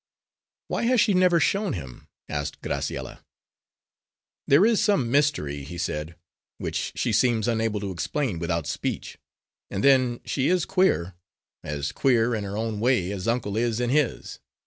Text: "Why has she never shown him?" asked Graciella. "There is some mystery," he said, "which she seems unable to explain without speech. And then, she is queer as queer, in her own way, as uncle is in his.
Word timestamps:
"Why 0.67 0.85
has 0.85 0.99
she 0.99 1.13
never 1.13 1.39
shown 1.39 1.73
him?" 1.73 2.07
asked 2.27 2.59
Graciella. 2.63 3.19
"There 4.47 4.65
is 4.65 4.81
some 4.81 5.11
mystery," 5.11 5.63
he 5.63 5.77
said, 5.77 6.15
"which 6.57 6.91
she 6.95 7.13
seems 7.13 7.47
unable 7.47 7.79
to 7.81 7.91
explain 7.91 8.39
without 8.39 8.65
speech. 8.65 9.19
And 9.69 9.83
then, 9.83 10.19
she 10.25 10.47
is 10.47 10.65
queer 10.65 11.13
as 11.63 11.91
queer, 11.91 12.33
in 12.33 12.43
her 12.45 12.57
own 12.57 12.79
way, 12.79 13.11
as 13.11 13.27
uncle 13.27 13.55
is 13.55 13.79
in 13.79 13.91
his. 13.91 14.39